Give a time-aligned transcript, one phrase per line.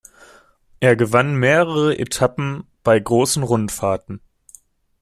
[0.79, 4.19] Er gewann mehrere Etappen bei großen Rundfahrten.